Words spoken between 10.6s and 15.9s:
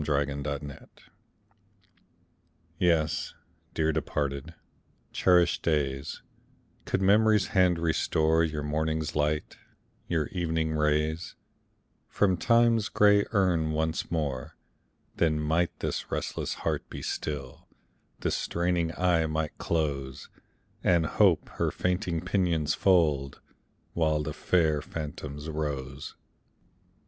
rays, From Time's gray urn once more, Then might